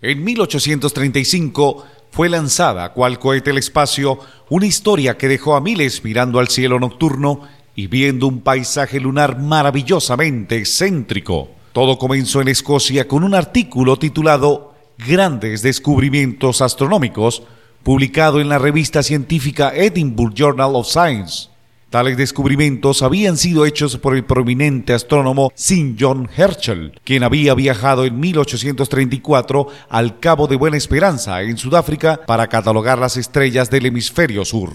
En 0.00 0.22
1835 0.22 1.84
fue 2.12 2.28
lanzada, 2.28 2.92
cual 2.92 3.18
cohete 3.18 3.50
el 3.50 3.58
espacio, 3.58 4.20
una 4.48 4.66
historia 4.66 5.18
que 5.18 5.26
dejó 5.26 5.56
a 5.56 5.60
miles 5.60 6.04
mirando 6.04 6.38
al 6.38 6.46
cielo 6.46 6.78
nocturno 6.78 7.42
y 7.74 7.88
viendo 7.88 8.28
un 8.28 8.40
paisaje 8.42 9.00
lunar 9.00 9.40
maravillosamente 9.40 10.56
excéntrico. 10.56 11.50
Todo 11.72 11.98
comenzó 11.98 12.40
en 12.40 12.46
Escocia 12.46 13.08
con 13.08 13.24
un 13.24 13.34
artículo 13.34 13.98
titulado 13.98 14.74
Grandes 14.98 15.62
descubrimientos 15.62 16.62
astronómicos, 16.62 17.42
publicado 17.82 18.40
en 18.40 18.48
la 18.48 18.58
revista 18.58 19.02
científica 19.02 19.72
Edinburgh 19.74 20.32
Journal 20.32 20.76
of 20.76 20.86
Science. 20.86 21.48
Tales 21.90 22.18
descubrimientos 22.18 23.02
habían 23.02 23.38
sido 23.38 23.64
hechos 23.64 23.96
por 23.96 24.14
el 24.14 24.22
prominente 24.22 24.92
astrónomo 24.92 25.50
Sir 25.54 25.96
John 25.98 26.28
Herschel, 26.36 27.00
quien 27.02 27.22
había 27.22 27.54
viajado 27.54 28.04
en 28.04 28.20
1834 28.20 29.68
al 29.88 30.20
Cabo 30.20 30.48
de 30.48 30.56
Buena 30.56 30.76
Esperanza, 30.76 31.40
en 31.40 31.56
Sudáfrica, 31.56 32.20
para 32.26 32.48
catalogar 32.48 32.98
las 32.98 33.16
estrellas 33.16 33.70
del 33.70 33.86
hemisferio 33.86 34.44
sur. 34.44 34.70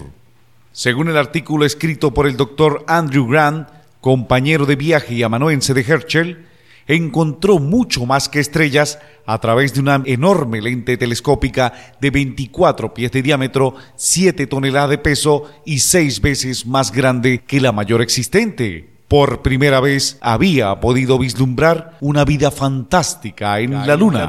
Según 0.72 1.08
el 1.08 1.16
artículo 1.16 1.64
escrito 1.64 2.12
por 2.12 2.26
el 2.26 2.36
doctor 2.36 2.84
Andrew 2.88 3.28
Grant, 3.28 3.68
compañero 4.00 4.66
de 4.66 4.74
viaje 4.74 5.14
y 5.14 5.22
amanuense 5.22 5.72
de 5.72 5.82
Herschel, 5.82 6.46
encontró 6.86 7.58
mucho 7.58 8.06
más 8.06 8.28
que 8.28 8.40
estrellas 8.40 8.98
a 9.26 9.38
través 9.38 9.74
de 9.74 9.80
una 9.80 10.02
enorme 10.04 10.60
lente 10.60 10.96
telescópica 10.96 11.72
de 12.00 12.10
24 12.10 12.92
pies 12.94 13.12
de 13.12 13.22
diámetro, 13.22 13.74
7 13.96 14.46
toneladas 14.46 14.90
de 14.90 14.98
peso 14.98 15.44
y 15.64 15.78
6 15.78 16.20
veces 16.20 16.66
más 16.66 16.92
grande 16.92 17.42
que 17.46 17.60
la 17.60 17.72
mayor 17.72 18.02
existente. 18.02 18.94
Por 19.08 19.42
primera 19.42 19.80
vez 19.80 20.18
había 20.20 20.80
podido 20.80 21.18
vislumbrar 21.18 21.96
una 22.00 22.24
vida 22.24 22.50
fantástica 22.50 23.60
en 23.60 23.86
la 23.86 23.96
luna. 23.96 24.28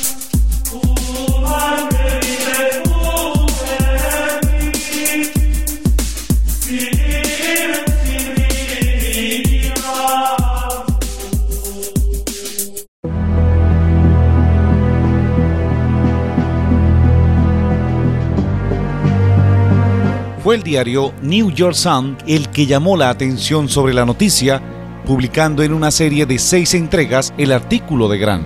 Fue 20.51 20.57
el 20.57 20.63
diario 20.63 21.13
New 21.21 21.49
York 21.51 21.75
Sun 21.75 22.17
el 22.27 22.49
que 22.49 22.65
llamó 22.65 22.97
la 22.97 23.09
atención 23.09 23.69
sobre 23.69 23.93
la 23.93 24.05
noticia, 24.05 24.61
publicando 25.05 25.63
en 25.63 25.71
una 25.71 25.91
serie 25.91 26.25
de 26.25 26.37
seis 26.39 26.73
entregas 26.73 27.33
el 27.37 27.53
artículo 27.53 28.09
de 28.09 28.17
Grant. 28.17 28.45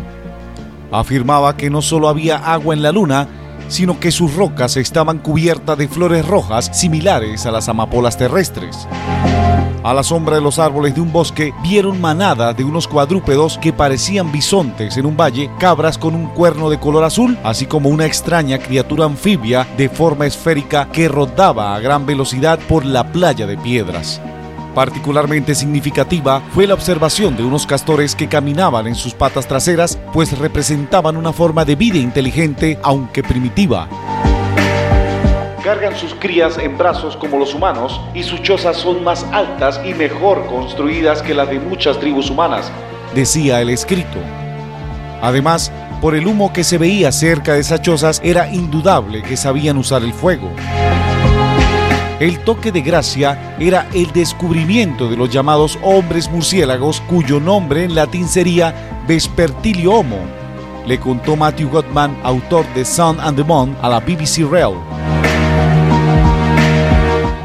Afirmaba 0.92 1.58
que 1.58 1.72
no 1.72 1.82
solo 1.82 2.08
había 2.08 2.38
agua 2.38 2.76
en 2.76 2.84
la 2.84 2.92
luna, 2.92 3.28
sino 3.68 4.00
que 4.00 4.12
sus 4.12 4.36
rocas 4.36 4.78
estaban 4.78 5.20
cubiertas 5.20 5.78
de 5.78 5.88
flores 5.88 6.26
rojas 6.26 6.70
similares 6.74 7.46
a 7.46 7.52
las 7.52 7.70
amapolas 7.70 8.18
terrestres. 8.18 8.88
A 9.86 9.94
la 9.94 10.02
sombra 10.02 10.36
de 10.36 10.42
los 10.42 10.58
árboles 10.58 10.96
de 10.96 11.02
un 11.02 11.12
bosque 11.12 11.54
vieron 11.62 12.02
manada 12.02 12.54
de 12.54 12.64
unos 12.64 12.88
cuadrúpedos 12.88 13.60
que 13.60 13.72
parecían 13.72 14.32
bisontes 14.32 14.98
en 14.98 15.06
un 15.06 15.16
valle, 15.16 15.52
cabras 15.60 16.00
con 16.00 16.16
un 16.16 16.26
cuerno 16.30 16.72
de 16.72 16.80
color 16.80 17.04
azul, 17.04 17.38
así 17.44 17.68
como 17.68 17.90
una 17.90 18.08
extraña 18.08 18.58
criatura 18.58 19.06
anfibia 19.06 19.68
de 19.78 19.88
forma 19.88 20.26
esférica 20.26 20.90
que 20.92 21.08
rodaba 21.08 21.76
a 21.76 21.80
gran 21.80 22.08
velocidad 22.08 22.58
por 22.68 22.84
la 22.84 23.12
playa 23.12 23.46
de 23.46 23.58
piedras. 23.58 24.20
Particularmente 24.76 25.56
significativa 25.56 26.42
fue 26.54 26.68
la 26.68 26.74
observación 26.74 27.36
de 27.38 27.44
unos 27.44 27.66
castores 27.66 28.14
que 28.14 28.28
caminaban 28.28 28.86
en 28.86 28.96
sus 28.96 29.14
patas 29.14 29.48
traseras, 29.48 29.98
pues 30.14 30.38
representaban 30.38 31.16
una 31.16 31.32
forma 31.34 31.64
de 31.64 31.76
vida 31.76 31.98
inteligente, 31.98 32.78
aunque 32.84 33.24
primitiva 33.24 33.88
cargan 35.64 35.96
sus 35.96 36.14
crías 36.14 36.60
en 36.60 36.78
brazos 36.78 37.18
como 37.18 37.40
los 37.40 37.56
humanos 37.56 38.00
y 38.14 38.22
sus 38.22 38.40
chozas 38.44 38.78
son 38.78 39.04
más 39.04 39.26
altas 39.32 39.82
y 39.84 39.96
mejor 39.96 40.46
construidas 40.46 41.24
que 41.24 41.34
las 41.34 41.50
de 41.50 41.60
muchas 41.60 42.00
tribus 42.00 42.30
humanas, 42.30 42.72
decía 43.16 43.62
el 43.62 43.72
escrito. 43.72 44.20
Además, 45.24 45.72
por 46.02 46.14
el 46.14 46.28
humo 46.28 46.54
que 46.54 46.64
se 46.64 46.78
veía 46.78 47.12
cerca 47.12 47.54
de 47.54 47.62
esas 47.62 47.82
chozas 47.82 48.22
era 48.24 48.48
indudable 48.52 49.24
que 49.24 49.38
sabían 49.38 49.78
usar 49.78 50.04
el 50.04 50.14
fuego. 50.14 50.52
El 52.20 52.40
toque 52.40 52.72
de 52.72 52.82
gracia 52.82 53.56
era 53.60 53.88
el 53.94 54.12
descubrimiento 54.12 55.10
de 55.10 55.18
los 55.18 55.30
llamados 55.30 55.78
hombres 55.82 56.30
murciélagos, 56.30 57.02
cuyo 57.02 57.42
nombre 57.42 57.84
en 57.84 57.94
latín 57.94 58.30
sería 58.30 59.04
Vespertilio 59.06 59.92
Homo, 59.92 60.20
le 60.88 60.98
contó 60.98 61.36
Matthew 61.36 61.70
Gottman, 61.70 62.16
autor 62.24 62.66
de 62.74 62.86
Sun 62.86 63.20
and 63.20 63.36
the 63.36 63.44
Moon, 63.44 63.76
a 63.82 63.90
la 63.90 64.00
BBC 64.00 64.50
Rail. 64.50 64.76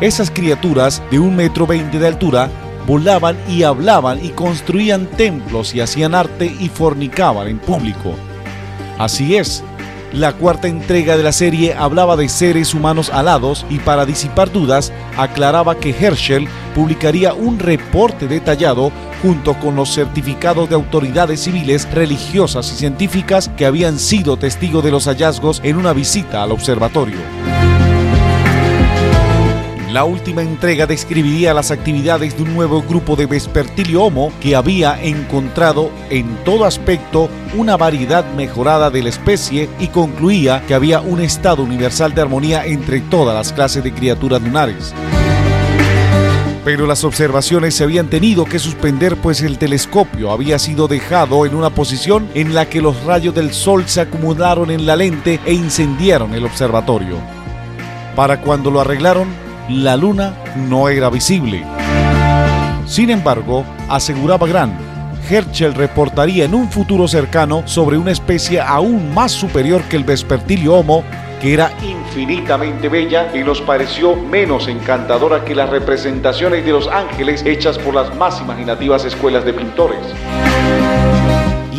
Esas 0.00 0.30
criaturas 0.30 1.02
de 1.10 1.18
un 1.18 1.34
metro 1.34 1.66
veinte 1.66 1.98
de 1.98 2.06
altura 2.06 2.48
volaban 2.86 3.36
y 3.48 3.64
hablaban 3.64 4.24
y 4.24 4.28
construían 4.28 5.06
templos 5.06 5.74
y 5.74 5.80
hacían 5.80 6.14
arte 6.14 6.46
y 6.46 6.68
fornicaban 6.68 7.48
en 7.48 7.58
público. 7.58 8.14
Así 8.98 9.36
es, 9.36 9.64
la 10.12 10.32
cuarta 10.32 10.68
entrega 10.68 11.16
de 11.16 11.22
la 11.22 11.32
serie 11.32 11.74
hablaba 11.74 12.16
de 12.16 12.28
seres 12.28 12.74
humanos 12.74 13.10
alados 13.10 13.64
y 13.70 13.78
para 13.78 14.06
disipar 14.06 14.50
dudas 14.50 14.92
aclaraba 15.16 15.76
que 15.76 15.90
Herschel 15.90 16.48
publicaría 16.74 17.32
un 17.32 17.58
reporte 17.58 18.26
detallado 18.26 18.90
junto 19.22 19.54
con 19.54 19.76
los 19.76 19.94
certificados 19.94 20.68
de 20.68 20.74
autoridades 20.74 21.40
civiles, 21.40 21.88
religiosas 21.92 22.72
y 22.72 22.76
científicas 22.76 23.50
que 23.56 23.66
habían 23.66 23.98
sido 23.98 24.36
testigos 24.36 24.82
de 24.82 24.90
los 24.90 25.06
hallazgos 25.06 25.60
en 25.62 25.76
una 25.76 25.92
visita 25.92 26.42
al 26.42 26.52
observatorio. 26.52 27.69
La 29.92 30.04
última 30.04 30.42
entrega 30.42 30.86
describiría 30.86 31.52
las 31.52 31.72
actividades 31.72 32.36
de 32.36 32.44
un 32.44 32.54
nuevo 32.54 32.80
grupo 32.80 33.16
de 33.16 33.26
Vespertilio 33.26 34.04
Homo 34.04 34.32
que 34.40 34.54
había 34.54 35.02
encontrado 35.02 35.90
en 36.10 36.36
todo 36.44 36.64
aspecto 36.64 37.28
una 37.56 37.76
variedad 37.76 38.24
mejorada 38.34 38.90
de 38.90 39.02
la 39.02 39.08
especie 39.08 39.68
y 39.80 39.88
concluía 39.88 40.62
que 40.68 40.74
había 40.74 41.00
un 41.00 41.20
estado 41.20 41.64
universal 41.64 42.14
de 42.14 42.20
armonía 42.20 42.66
entre 42.66 43.00
todas 43.00 43.34
las 43.34 43.52
clases 43.52 43.82
de 43.82 43.92
criaturas 43.92 44.40
lunares. 44.40 44.94
Pero 46.64 46.86
las 46.86 47.02
observaciones 47.02 47.74
se 47.74 47.82
habían 47.82 48.06
tenido 48.06 48.44
que 48.44 48.60
suspender 48.60 49.16
pues 49.16 49.42
el 49.42 49.58
telescopio 49.58 50.30
había 50.30 50.60
sido 50.60 50.86
dejado 50.86 51.46
en 51.46 51.56
una 51.56 51.70
posición 51.70 52.28
en 52.34 52.54
la 52.54 52.68
que 52.68 52.80
los 52.80 53.02
rayos 53.02 53.34
del 53.34 53.52
sol 53.52 53.82
se 53.88 54.02
acumularon 54.02 54.70
en 54.70 54.86
la 54.86 54.94
lente 54.94 55.40
e 55.44 55.52
incendiaron 55.52 56.32
el 56.34 56.44
observatorio. 56.44 57.16
Para 58.14 58.40
cuando 58.40 58.70
lo 58.70 58.80
arreglaron, 58.80 59.49
la 59.70 59.96
luna 59.96 60.34
no 60.56 60.88
era 60.88 61.08
visible. 61.10 61.64
Sin 62.86 63.08
embargo, 63.08 63.64
aseguraba 63.88 64.48
Grant, 64.48 64.74
Herschel 65.30 65.74
reportaría 65.74 66.44
en 66.44 66.54
un 66.54 66.68
futuro 66.68 67.06
cercano 67.06 67.62
sobre 67.66 67.96
una 67.96 68.10
especie 68.10 68.60
aún 68.60 69.14
más 69.14 69.30
superior 69.30 69.82
que 69.82 69.96
el 69.96 70.02
Vespertilio 70.02 70.74
Homo, 70.74 71.04
que 71.40 71.54
era 71.54 71.70
infinitamente 71.82 72.88
bella 72.88 73.30
y 73.32 73.44
nos 73.44 73.60
pareció 73.60 74.16
menos 74.16 74.66
encantadora 74.66 75.44
que 75.44 75.54
las 75.54 75.70
representaciones 75.70 76.64
de 76.64 76.72
los 76.72 76.88
ángeles 76.88 77.44
hechas 77.46 77.78
por 77.78 77.94
las 77.94 78.14
más 78.16 78.40
imaginativas 78.40 79.04
escuelas 79.04 79.44
de 79.44 79.52
pintores. 79.52 80.00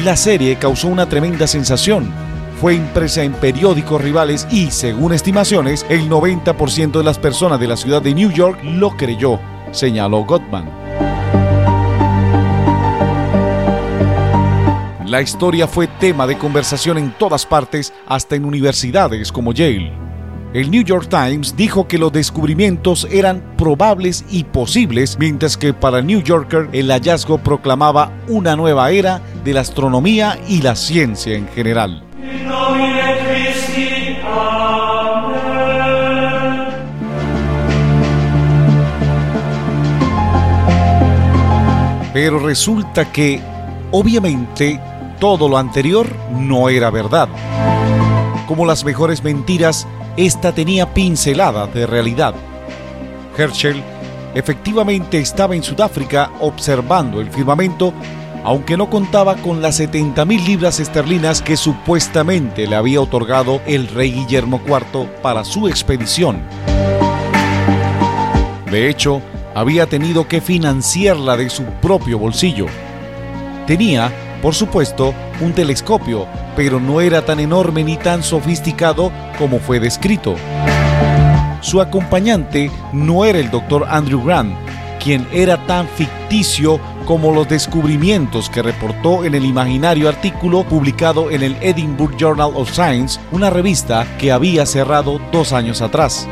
La 0.02 0.16
serie 0.16 0.56
causó 0.56 0.88
una 0.88 1.10
tremenda 1.10 1.46
sensación, 1.46 2.10
fue 2.62 2.76
impresa 2.76 3.24
en 3.24 3.34
periódicos 3.34 4.00
rivales 4.00 4.48
y, 4.52 4.70
según 4.70 5.14
estimaciones, 5.14 5.84
el 5.90 6.08
90% 6.08 6.92
de 6.92 7.04
las 7.04 7.18
personas 7.18 7.60
de 7.60 7.68
la 7.68 7.76
ciudad 7.76 8.04
de 8.04 8.14
New 8.14 8.30
York 8.30 8.60
lo 8.64 8.96
creyó, 8.96 9.40
señaló 9.72 10.24
Gottman. 10.26 10.70
La 15.08 15.24
historia 15.24 15.68
fue 15.68 15.88
tema 15.88 16.28
de 16.28 16.38
conversación 16.38 17.00
en 17.00 17.12
todas 17.18 17.48
partes, 17.48 17.94
hasta 18.06 18.36
en 18.36 18.46
universidades 18.46 19.32
como 19.32 19.54
Yale. 19.54 19.92
El 20.54 20.70
New 20.70 20.84
York 20.84 21.08
Times 21.10 21.56
dijo 21.56 21.88
que 21.88 21.98
los 21.98 22.14
descubrimientos 22.14 23.08
eran 23.10 23.42
probables 23.58 24.24
y 24.30 24.44
posibles, 24.44 25.18
mientras 25.18 25.58
que 25.58 25.74
para 25.74 26.04
New 26.04 26.22
Yorker 26.22 26.70
el 26.74 26.92
hallazgo 26.92 27.40
proclamaba 27.40 28.12
una 28.28 28.56
nueva 28.56 28.92
era 28.92 29.20
de 29.44 29.56
la 29.56 29.62
astronomía 29.62 30.38
y 30.48 30.62
la 30.62 30.76
ciencia 30.76 31.34
en 31.36 31.48
general. 31.48 32.11
Pero 42.14 42.40
resulta 42.40 43.12
que, 43.12 43.42
obviamente, 43.92 44.80
todo 45.20 45.48
lo 45.48 45.58
anterior 45.58 46.08
no 46.32 46.70
era 46.70 46.90
verdad. 46.90 47.30
Como 48.48 48.66
las 48.66 48.84
mejores 48.84 49.24
mentiras, 49.24 49.88
esta 50.18 50.52
tenía 50.52 50.94
pincelada 50.94 51.68
de 51.68 51.88
realidad. 51.88 52.36
Herschel 53.38 53.82
efectivamente 54.36 55.20
estaba 55.20 55.56
en 55.56 55.64
Sudáfrica 55.64 56.32
observando 56.42 57.22
el 57.22 57.30
firmamento, 57.30 57.94
aunque 58.44 58.78
no 58.78 58.90
contaba 58.90 59.36
con 59.36 59.62
las 59.62 59.76
70 59.76 60.26
mil 60.26 60.44
libras 60.44 60.80
esterlinas 60.80 61.42
que 61.42 61.58
supuestamente 61.58 62.68
le 62.68 62.76
había 62.76 63.02
otorgado 63.02 63.62
el 63.66 63.88
rey 63.88 64.12
Guillermo 64.12 64.62
IV 64.66 65.08
para 65.22 65.44
su 65.44 65.68
expedición. 65.68 66.42
De 68.70 68.90
hecho, 68.90 69.22
había 69.54 69.86
tenido 69.86 70.28
que 70.28 70.42
financiarla 70.42 71.38
de 71.38 71.50
su 71.50 71.64
propio 71.82 72.18
bolsillo. 72.18 72.68
Tenía, 73.68 74.12
por 74.42 74.56
supuesto, 74.56 75.14
un 75.42 75.54
telescopio, 75.54 76.26
pero 76.56 76.80
no 76.80 77.02
era 77.02 77.26
tan 77.26 77.40
enorme 77.40 77.84
ni 77.84 77.98
tan 77.98 78.24
sofisticado 78.24 79.12
como 79.38 79.60
fue 79.60 79.80
descrito. 79.80 80.36
Su 81.62 81.80
acompañante 81.80 82.72
no 82.92 83.24
era 83.24 83.40
el 83.40 83.52
doctor 83.52 83.86
Andrew 83.90 84.24
Grant, 84.24 84.56
quien 85.04 85.28
era 85.32 85.58
tan 85.68 85.88
ficticio 85.88 86.80
como 87.06 87.34
los 87.34 87.48
descubrimientos 87.48 88.50
que 88.50 88.62
reportó 88.62 89.26
en 89.26 89.36
el 89.36 89.46
imaginario 89.46 90.10
artículo 90.10 90.64
publicado 90.64 91.32
en 91.32 91.44
el 91.44 91.58
Edinburgh 91.62 92.16
Journal 92.18 92.52
of 92.56 92.72
Science, 92.72 93.20
una 93.32 93.50
revista 93.50 94.06
que 94.18 94.32
había 94.32 94.66
cerrado 94.66 95.20
dos 95.32 95.54
años 95.54 95.82
atrás. 95.82 96.28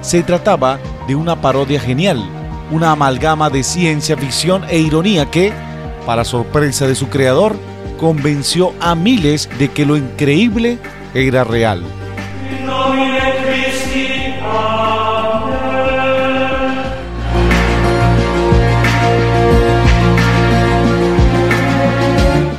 Se 0.00 0.22
trataba 0.22 0.78
de 1.06 1.14
una 1.14 1.40
parodia 1.40 1.80
genial, 1.80 2.24
una 2.70 2.92
amalgama 2.92 3.50
de 3.50 3.62
ciencia 3.62 4.16
ficción 4.16 4.64
e 4.68 4.78
ironía 4.78 5.30
que, 5.30 5.52
para 6.06 6.24
sorpresa 6.24 6.86
de 6.86 6.94
su 6.94 7.08
creador, 7.08 7.56
convenció 7.98 8.72
a 8.80 8.94
miles 8.94 9.48
de 9.58 9.70
que 9.70 9.84
lo 9.84 9.96
increíble 9.96 10.78
era 11.14 11.44
real. 11.44 11.82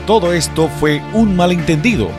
Todo 0.09 0.33
esto 0.33 0.69
fue 0.79 1.03
un 1.13 1.35
malentendido. 1.35 2.09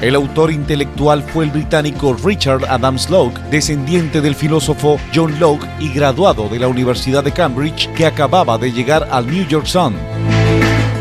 El 0.00 0.14
autor 0.14 0.50
intelectual 0.50 1.22
fue 1.22 1.44
el 1.44 1.50
británico 1.50 2.16
Richard 2.24 2.64
Adams 2.64 3.10
Locke, 3.10 3.38
descendiente 3.50 4.22
del 4.22 4.34
filósofo 4.34 4.98
John 5.14 5.38
Locke 5.38 5.68
y 5.78 5.92
graduado 5.92 6.48
de 6.48 6.58
la 6.58 6.68
Universidad 6.68 7.22
de 7.22 7.30
Cambridge, 7.30 7.92
que 7.92 8.06
acababa 8.06 8.56
de 8.56 8.72
llegar 8.72 9.06
al 9.10 9.26
New 9.26 9.46
York 9.46 9.66
Sun. 9.66 9.94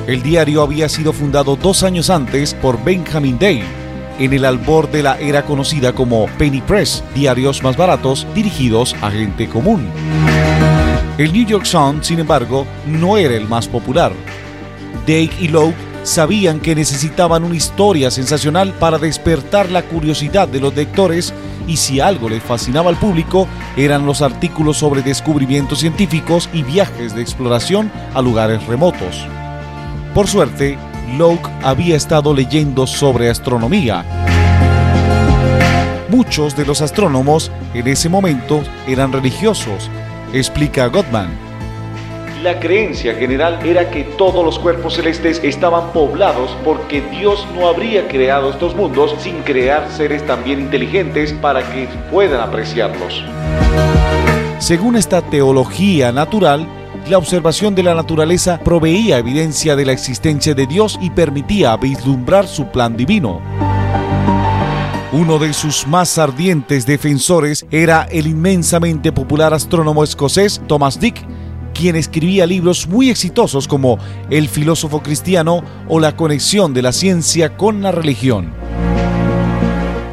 El 0.05 0.21
diario 0.21 0.63
había 0.63 0.89
sido 0.89 1.13
fundado 1.13 1.55
dos 1.55 1.81
años 1.81 2.09
antes 2.09 2.55
por 2.55 2.83
Benjamin 2.83 3.39
Day, 3.39 3.63
en 4.19 4.33
el 4.33 4.43
albor 4.43 4.91
de 4.91 5.03
la 5.03 5.17
era 5.17 5.45
conocida 5.45 5.93
como 5.93 6.25
Penny 6.37 6.59
Press, 6.59 7.05
diarios 7.15 7.63
más 7.63 7.77
baratos 7.77 8.27
dirigidos 8.35 8.97
a 9.01 9.11
gente 9.11 9.47
común. 9.47 9.87
El 11.17 11.31
New 11.31 11.45
York 11.45 11.63
Sun, 11.63 12.03
sin 12.03 12.19
embargo, 12.19 12.67
no 12.85 13.15
era 13.15 13.33
el 13.33 13.47
más 13.47 13.69
popular. 13.69 14.11
Day 15.07 15.31
y 15.39 15.47
Locke 15.47 15.90
sabían 16.03 16.59
que 16.59 16.75
necesitaban 16.75 17.43
una 17.43 17.55
historia 17.55 18.11
sensacional 18.11 18.73
para 18.73 18.97
despertar 18.97 19.69
la 19.69 19.83
curiosidad 19.83 20.47
de 20.47 20.59
los 20.59 20.75
lectores 20.75 21.33
y 21.67 21.77
si 21.77 21.99
algo 21.99 22.29
les 22.29 22.41
fascinaba 22.41 22.89
al 22.89 22.97
público 22.97 23.47
eran 23.77 24.05
los 24.05 24.21
artículos 24.21 24.77
sobre 24.77 25.01
descubrimientos 25.01 25.79
científicos 25.79 26.49
y 26.53 26.63
viajes 26.63 27.15
de 27.15 27.21
exploración 27.21 27.91
a 28.13 28.21
lugares 28.21 28.65
remotos. 28.67 29.25
Por 30.13 30.27
suerte, 30.27 30.77
Locke 31.17 31.49
había 31.63 31.95
estado 31.95 32.33
leyendo 32.33 32.87
sobre 32.87 33.29
astronomía. 33.29 34.05
Muchos 36.09 36.55
de 36.57 36.65
los 36.65 36.81
astrónomos 36.81 37.51
en 37.73 37.87
ese 37.87 38.09
momento 38.09 38.63
eran 38.87 39.13
religiosos, 39.13 39.89
explica 40.33 40.87
Gottman 40.87 41.50
la 42.43 42.59
creencia 42.59 43.13
general 43.15 43.59
era 43.63 43.91
que 43.91 44.03
todos 44.03 44.43
los 44.43 44.57
cuerpos 44.57 44.95
celestes 44.95 45.39
estaban 45.43 45.91
poblados 45.91 46.55
porque 46.65 47.01
Dios 47.01 47.45
no 47.55 47.67
habría 47.67 48.07
creado 48.07 48.49
estos 48.49 48.75
mundos 48.75 49.13
sin 49.19 49.41
crear 49.43 49.89
seres 49.91 50.25
también 50.25 50.59
inteligentes 50.59 51.33
para 51.33 51.61
que 51.71 51.87
puedan 52.09 52.41
apreciarlos. 52.41 53.23
Según 54.57 54.95
esta 54.95 55.21
teología 55.21 56.11
natural, 56.11 56.67
la 57.07 57.17
observación 57.17 57.75
de 57.75 57.83
la 57.83 57.93
naturaleza 57.93 58.59
proveía 58.63 59.19
evidencia 59.19 59.75
de 59.75 59.85
la 59.85 59.91
existencia 59.91 60.53
de 60.53 60.65
Dios 60.65 60.97
y 61.01 61.09
permitía 61.11 61.75
vislumbrar 61.77 62.47
su 62.47 62.67
plan 62.67 62.97
divino. 62.97 63.41
Uno 65.13 65.39
de 65.39 65.51
sus 65.53 65.85
más 65.85 66.17
ardientes 66.17 66.85
defensores 66.85 67.65
era 67.69 68.03
el 68.03 68.27
inmensamente 68.27 69.11
popular 69.11 69.53
astrónomo 69.53 70.03
escocés 70.05 70.61
Thomas 70.67 70.99
Dick, 70.99 71.21
quien 71.81 71.95
escribía 71.95 72.45
libros 72.45 72.87
muy 72.87 73.09
exitosos 73.09 73.67
como 73.67 73.97
El 74.29 74.49
filósofo 74.49 75.01
cristiano 75.01 75.63
o 75.89 75.99
La 75.99 76.15
conexión 76.15 76.75
de 76.75 76.83
la 76.83 76.91
ciencia 76.91 77.57
con 77.57 77.81
la 77.81 77.91
religión. 77.91 78.53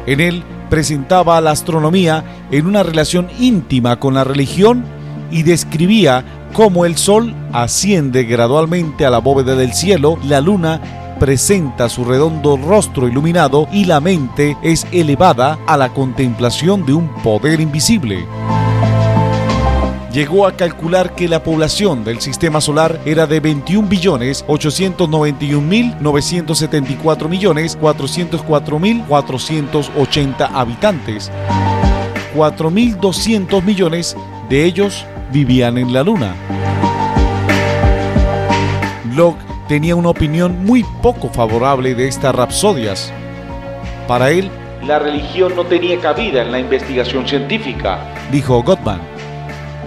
En 0.07 0.19
él 0.19 0.43
presentaba 0.71 1.39
la 1.41 1.51
astronomía 1.51 2.47
en 2.49 2.65
una 2.65 2.81
relación 2.81 3.27
íntima 3.39 3.99
con 3.99 4.15
la 4.15 4.23
religión 4.23 4.83
y 5.29 5.43
describía 5.43 6.25
cómo 6.53 6.85
el 6.85 6.97
Sol 6.97 7.35
asciende 7.53 8.23
gradualmente 8.23 9.05
a 9.05 9.11
la 9.11 9.19
bóveda 9.19 9.55
del 9.55 9.73
cielo, 9.73 10.17
la 10.23 10.41
luna 10.41 10.81
presenta 11.19 11.87
su 11.87 12.03
redondo 12.03 12.57
rostro 12.57 13.07
iluminado 13.07 13.67
y 13.71 13.85
la 13.85 13.99
mente 13.99 14.57
es 14.63 14.87
elevada 14.91 15.59
a 15.67 15.77
la 15.77 15.89
contemplación 15.89 16.83
de 16.87 16.93
un 16.93 17.13
poder 17.21 17.61
invisible 17.61 18.25
llegó 20.11 20.47
a 20.47 20.53
calcular 20.53 21.15
que 21.15 21.27
la 21.27 21.43
población 21.43 22.03
del 22.03 22.19
sistema 22.21 22.61
solar 22.61 22.99
era 23.05 23.27
de 23.27 23.39
21 23.39 23.87
billones 23.87 24.43
891 24.47 25.61
mil 25.61 25.95
974 25.99 27.29
millones 27.29 27.75
404 27.75 28.79
mil 28.79 29.03
480 29.03 30.45
habitantes. 30.45 31.31
4.200 32.35 33.63
millones 33.63 34.15
de 34.49 34.65
ellos 34.65 35.05
vivían 35.31 35.77
en 35.77 35.93
la 35.93 36.03
Luna. 36.03 36.35
Locke 39.15 39.41
tenía 39.67 39.95
una 39.95 40.09
opinión 40.09 40.65
muy 40.65 40.83
poco 41.01 41.29
favorable 41.29 41.95
de 41.95 42.07
estas 42.07 42.33
rapsodias. 42.33 43.11
Para 44.07 44.31
él, 44.31 44.49
la 44.83 44.97
religión 44.97 45.55
no 45.55 45.65
tenía 45.65 45.99
cabida 45.99 46.41
en 46.41 46.51
la 46.51 46.59
investigación 46.59 47.27
científica, 47.27 47.99
dijo 48.31 48.63
Gottman. 48.63 49.18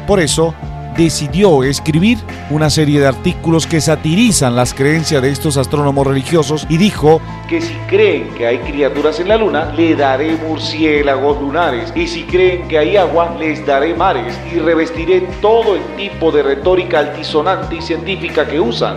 Por 0.06 0.21
eso, 0.21 0.54
decidió 0.97 1.62
escribir 1.64 2.18
una 2.50 2.71
serie 2.71 3.00
de 3.00 3.06
artículos 3.06 3.66
que 3.66 3.80
satirizan 3.80 4.56
las 4.56 4.75
creencias 4.75 5.23
de 5.23 5.30
estos 5.30 5.56
astrónomos 5.56 6.06
religiosos 6.06 6.66
y 6.68 6.76
dijo 6.76 7.21
que 7.49 7.61
si 7.61 7.75
creen 7.88 8.28
que 8.37 8.47
hay 8.47 8.59
criaturas 8.59 9.18
en 9.21 9.28
la 9.28 9.37
luna, 9.37 9.73
le 9.76 9.94
daré 9.94 10.37
murciélagos 10.37 11.40
lunares, 11.40 11.92
y 11.94 12.06
si 12.06 12.25
creen 12.25 12.68
que 12.68 12.78
hay 12.78 12.97
agua, 12.97 13.37
les 13.38 13.64
daré 13.66 13.94
mares, 13.94 14.38
y 14.52 14.59
revestiré 14.59 15.21
todo 15.40 15.76
el 15.76 15.82
tipo 15.97 16.30
de 16.30 16.42
retórica 16.42 17.00
altisonante 17.00 17.76
y 17.76 17.82
científica 17.82 18.47
que 18.47 18.61
usan. 18.61 18.97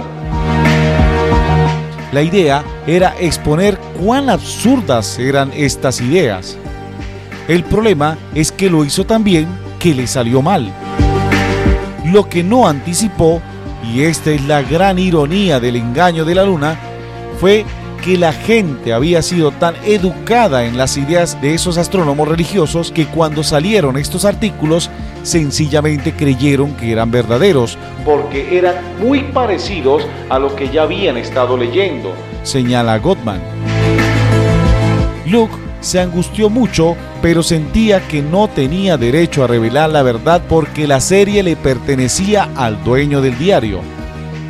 La 2.12 2.22
idea 2.22 2.64
era 2.88 3.14
exponer 3.20 3.78
cuán 4.02 4.30
absurdas 4.30 5.20
eran 5.20 5.52
estas 5.54 6.00
ideas. 6.00 6.58
El 7.50 7.64
problema 7.66 8.18
es 8.34 8.54
que 8.54 8.70
lo 8.70 8.86
hizo 8.86 9.06
también 9.06 9.48
que 9.80 9.94
le 9.94 10.08
salió 10.08 10.42
mal. 10.42 10.72
Lo 12.16 12.30
que 12.30 12.44
no 12.46 12.66
anticipó, 12.66 13.42
y 13.84 14.04
esta 14.04 14.32
es 14.32 14.42
la 14.46 14.62
gran 14.62 14.98
ironía 14.98 15.60
del 15.60 15.76
engaño 15.76 16.24
de 16.24 16.34
la 16.34 16.46
luna, 16.46 16.80
fue 17.42 17.66
que 18.06 18.18
la 18.18 18.32
gente 18.32 18.94
había 18.94 19.22
sido 19.22 19.52
tan 19.52 19.76
educada 19.84 20.64
en 20.64 20.78
las 20.78 20.96
ideas 20.96 21.42
de 21.42 21.54
esos 21.54 21.78
astrónomos 21.78 22.26
religiosos 22.26 22.94
que 22.94 23.06
cuando 23.06 23.44
salieron 23.44 23.98
estos 23.98 24.24
artículos 24.24 24.90
sencillamente 25.24 26.14
creyeron 26.14 26.78
que 26.78 26.94
eran 26.94 27.12
verdaderos. 27.12 27.78
Porque 28.06 28.58
eran 28.58 28.76
muy 28.98 29.24
parecidos 29.34 30.08
a 30.30 30.40
lo 30.40 30.56
que 30.56 30.70
ya 30.70 30.84
habían 30.84 31.18
estado 31.18 31.58
leyendo, 31.58 32.14
señala 32.44 32.98
Gottman. 32.98 33.42
Se 35.86 36.02
angustió 36.02 36.50
mucho, 36.50 36.98
pero 37.22 37.44
sentía 37.44 38.06
que 38.08 38.22
no 38.22 38.48
tenía 38.48 38.98
derecho 38.98 39.44
a 39.44 39.48
revelar 39.48 39.92
la 39.92 40.02
verdad 40.02 40.42
porque 40.50 40.88
la 40.88 41.00
serie 41.00 41.44
le 41.44 41.56
pertenecía 41.56 42.50
al 42.56 42.84
dueño 42.84 43.22
del 43.22 43.38
diario. 43.38 43.82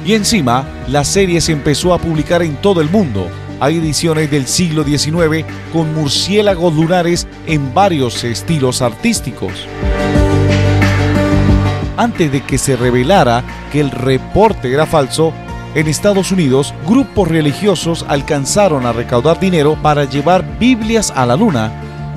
Y 0.05 0.13
encima, 0.13 0.65
la 0.87 1.03
serie 1.03 1.41
se 1.41 1.51
empezó 1.51 1.93
a 1.93 1.97
publicar 1.97 2.41
en 2.41 2.55
todo 2.55 2.79
el 2.79 2.89
mundo. 2.89 3.27
Hay 3.59 3.77
ediciones 3.77 4.31
del 4.31 4.47
siglo 4.47 4.83
XIX 4.83 5.45
con 5.73 5.93
murciélagos 5.93 6.73
lunares 6.73 7.27
en 7.47 7.73
varios 7.73 8.23
estilos 8.23 8.81
artísticos. 8.81 9.51
Antes 11.97 12.31
de 12.31 12.41
que 12.41 12.57
se 12.57 12.75
revelara 12.75 13.43
que 13.71 13.81
el 13.81 13.91
reporte 13.91 14.71
era 14.71 14.85
falso, 14.85 15.33
En 15.75 15.89
Estados 15.89 16.31
Unidos, 16.31 16.73
grupos 16.87 17.27
religiosos 17.27 18.05
alcanzaron 18.07 18.85
a 18.85 18.93
recaudar 18.93 19.41
dinero 19.41 19.77
para 19.81 20.05
llevar 20.05 20.57
Biblias 20.57 21.11
a 21.13 21.25
la 21.25 21.35
Luna, 21.35 21.69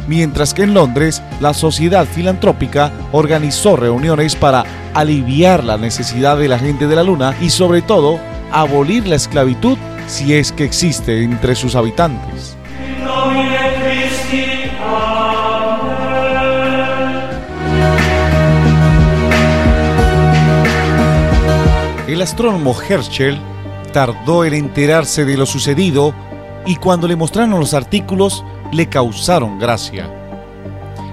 mientras 0.07 0.55
que 0.55 0.62
en 0.62 0.75
Londres 0.75 1.25
la 1.41 1.53
Sociedad 1.53 2.07
Filantrópica 2.07 2.93
organizó 3.11 3.75
reuniones 3.75 4.37
para 4.37 4.65
aliviar 4.95 5.65
la 5.65 5.77
necesidad 5.77 6.38
de 6.38 6.47
la 6.47 6.61
gente 6.61 6.87
de 6.87 6.95
la 6.95 7.03
Luna 7.03 7.35
y 7.41 7.50
sobre 7.50 7.83
todo 7.83 8.21
abolir 8.53 9.09
la 9.09 9.17
esclavitud 9.17 9.77
si 10.07 10.35
es 10.35 10.53
que 10.53 10.62
existe 10.62 11.25
entre 11.25 11.57
sus 11.57 11.75
habitantes. 11.75 12.58
El 22.19 22.23
astrónomo 22.23 22.75
Herschel 22.77 23.39
tardó 23.93 24.45
en 24.45 24.53
enterarse 24.53 25.25
de 25.25 25.37
lo 25.37 25.47
sucedido 25.47 26.13
y 26.67 26.75
cuando 26.75 27.07
le 27.07 27.15
mostraron 27.15 27.61
los 27.61 27.75
artículos 27.75 28.45
le 28.73 28.89
causaron 28.89 29.61
gracia. 29.61 30.13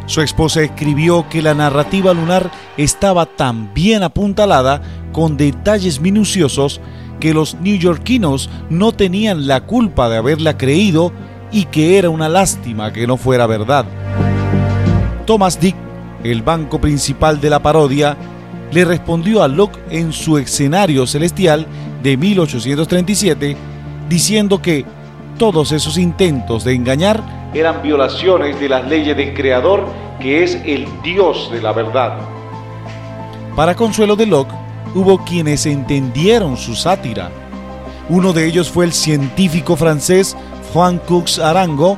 Su 0.07 0.21
esposa 0.21 0.63
escribió 0.63 1.29
que 1.29 1.43
la 1.43 1.53
narrativa 1.53 2.11
lunar 2.11 2.49
estaba 2.75 3.27
tan 3.27 3.71
bien 3.71 4.01
apuntalada 4.01 4.81
con 5.11 5.37
detalles 5.37 6.01
minuciosos 6.01 6.81
que 7.19 7.35
los 7.35 7.53
neoyorquinos 7.53 8.49
no 8.71 8.91
tenían 8.91 9.45
la 9.45 9.61
culpa 9.61 10.09
de 10.09 10.17
haberla 10.17 10.57
creído 10.57 11.13
y 11.51 11.65
que 11.65 11.99
era 11.99 12.09
una 12.09 12.29
lástima 12.29 12.91
que 12.91 13.05
no 13.05 13.17
fuera 13.17 13.45
verdad. 13.45 13.85
Thomas 15.27 15.59
Dick, 15.59 15.75
el 16.23 16.41
banco 16.41 16.81
principal 16.81 17.39
de 17.39 17.51
la 17.51 17.61
parodia, 17.61 18.17
le 18.71 18.85
respondió 18.85 19.43
a 19.43 19.47
Locke 19.47 19.79
en 19.89 20.11
su 20.11 20.37
escenario 20.37 21.07
celestial 21.07 21.67
de 22.03 22.17
1837, 22.17 23.57
diciendo 24.09 24.61
que 24.61 24.85
todos 25.37 25.71
esos 25.71 25.97
intentos 25.97 26.63
de 26.63 26.73
engañar 26.73 27.21
eran 27.53 27.81
violaciones 27.81 28.59
de 28.59 28.69
las 28.69 28.87
leyes 28.87 29.15
del 29.15 29.33
Creador, 29.33 29.85
que 30.19 30.43
es 30.43 30.55
el 30.65 30.87
Dios 31.03 31.49
de 31.51 31.61
la 31.61 31.71
verdad. 31.71 32.19
Para 33.55 33.75
consuelo 33.75 34.15
de 34.15 34.25
Locke, 34.25 34.53
hubo 34.93 35.23
quienes 35.23 35.65
entendieron 35.65 36.57
su 36.57 36.75
sátira. 36.75 37.31
Uno 38.09 38.33
de 38.33 38.45
ellos 38.45 38.69
fue 38.69 38.85
el 38.85 38.93
científico 38.93 39.75
francés 39.75 40.35
Juan 40.73 40.99
Cux 40.99 41.39
Arango, 41.39 41.97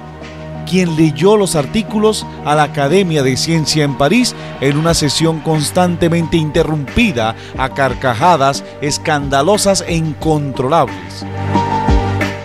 quien 0.69 0.95
leyó 0.95 1.37
los 1.37 1.55
artículos 1.55 2.25
a 2.45 2.53
la 2.55 2.63
Academia 2.63 3.23
de 3.23 3.37
Ciencia 3.37 3.83
en 3.83 3.97
París 3.97 4.35
en 4.61 4.77
una 4.77 4.93
sesión 4.93 5.39
constantemente 5.39 6.37
interrumpida 6.37 7.35
a 7.57 7.69
carcajadas 7.69 8.63
escandalosas 8.81 9.83
e 9.87 9.95
incontrolables. 9.95 11.25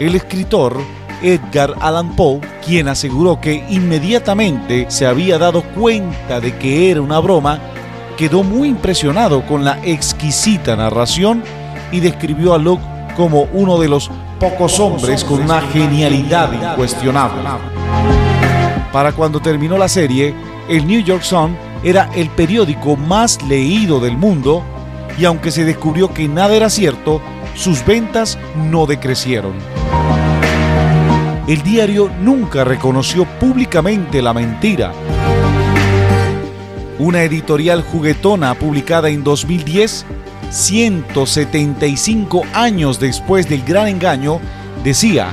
El 0.00 0.14
escritor 0.14 0.78
Edgar 1.22 1.74
Allan 1.80 2.16
Poe, 2.16 2.40
quien 2.64 2.88
aseguró 2.88 3.40
que 3.40 3.64
inmediatamente 3.68 4.86
se 4.88 5.06
había 5.06 5.38
dado 5.38 5.62
cuenta 5.62 6.40
de 6.40 6.56
que 6.56 6.90
era 6.90 7.00
una 7.00 7.18
broma, 7.20 7.60
quedó 8.16 8.42
muy 8.42 8.68
impresionado 8.68 9.46
con 9.46 9.64
la 9.64 9.78
exquisita 9.84 10.76
narración 10.76 11.42
y 11.92 12.00
describió 12.00 12.54
a 12.54 12.58
Locke 12.58 12.82
como 13.16 13.42
uno 13.52 13.78
de 13.78 13.88
los 13.88 14.10
pocos 14.42 14.80
hombres 14.80 15.22
con 15.22 15.40
una 15.40 15.60
genialidad 15.60 16.52
incuestionable. 16.52 17.48
Para 18.92 19.12
cuando 19.12 19.38
terminó 19.38 19.78
la 19.78 19.86
serie, 19.86 20.34
el 20.68 20.84
New 20.84 21.00
York 21.00 21.22
Sun 21.22 21.56
era 21.84 22.10
el 22.16 22.28
periódico 22.28 22.96
más 22.96 23.40
leído 23.44 24.00
del 24.00 24.16
mundo 24.16 24.64
y 25.16 25.26
aunque 25.26 25.52
se 25.52 25.64
descubrió 25.64 26.12
que 26.12 26.26
nada 26.26 26.56
era 26.56 26.70
cierto, 26.70 27.22
sus 27.54 27.86
ventas 27.86 28.36
no 28.68 28.84
decrecieron. 28.86 29.52
El 31.46 31.62
diario 31.62 32.10
nunca 32.20 32.64
reconoció 32.64 33.26
públicamente 33.38 34.20
la 34.20 34.32
mentira. 34.32 34.92
Una 36.98 37.22
editorial 37.22 37.84
juguetona 37.84 38.54
publicada 38.54 39.08
en 39.08 39.22
2010, 39.22 40.04
175 40.52 42.42
años 42.52 43.00
después 43.00 43.48
del 43.48 43.64
gran 43.64 43.88
engaño, 43.88 44.38
decía, 44.84 45.28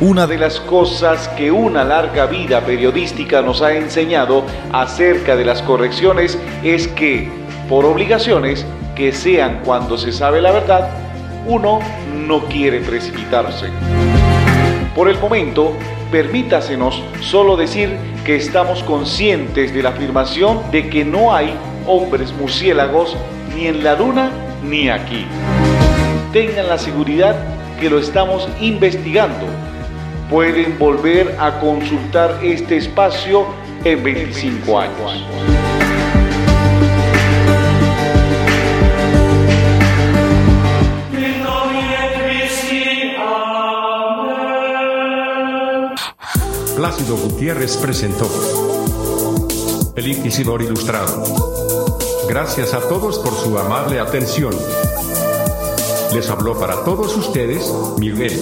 una 0.00 0.28
de 0.28 0.38
las 0.38 0.60
cosas 0.60 1.26
que 1.30 1.50
una 1.50 1.82
larga 1.84 2.26
vida 2.26 2.60
periodística 2.64 3.42
nos 3.42 3.62
ha 3.62 3.74
enseñado 3.74 4.44
acerca 4.72 5.34
de 5.34 5.44
las 5.44 5.60
correcciones 5.62 6.38
es 6.62 6.86
que, 6.88 7.28
por 7.68 7.84
obligaciones, 7.84 8.64
que 8.94 9.12
sean 9.12 9.60
cuando 9.64 9.98
se 9.98 10.12
sabe 10.12 10.40
la 10.40 10.52
verdad, 10.52 10.88
uno 11.46 11.80
no 12.14 12.44
quiere 12.46 12.78
precipitarse. 12.80 13.66
Por 14.94 15.08
el 15.08 15.18
momento, 15.18 15.74
permítasenos 16.12 17.02
solo 17.20 17.56
decir 17.56 17.96
que 18.24 18.36
estamos 18.36 18.84
conscientes 18.84 19.74
de 19.74 19.82
la 19.82 19.88
afirmación 19.88 20.70
de 20.70 20.88
que 20.88 21.04
no 21.04 21.34
hay 21.34 21.52
hombres 21.86 22.32
murciélagos 22.32 23.16
ni 23.60 23.66
en 23.66 23.84
la 23.84 23.94
luna 23.94 24.30
ni 24.64 24.88
aquí. 24.88 25.26
Tengan 26.32 26.68
la 26.68 26.78
seguridad 26.78 27.36
que 27.78 27.90
lo 27.90 27.98
estamos 27.98 28.48
investigando 28.60 29.46
pueden 30.30 30.78
volver 30.78 31.36
a 31.38 31.60
consultar 31.60 32.38
este 32.42 32.76
espacio 32.76 33.46
en 33.84 34.02
25 34.02 34.78
años. 34.78 35.24
Plácido 46.76 47.16
Gutiérrez 47.16 47.76
presentó 47.76 48.26
El 49.96 50.06
Inquisidor 50.06 50.62
Ilustrado. 50.62 51.59
Gracias 52.30 52.74
a 52.74 52.80
todos 52.88 53.18
por 53.18 53.34
su 53.34 53.58
amable 53.58 53.98
atención. 53.98 54.54
Les 56.14 56.30
habló 56.30 56.56
para 56.56 56.84
todos 56.84 57.16
ustedes 57.16 57.68
Miguel. 57.98 58.40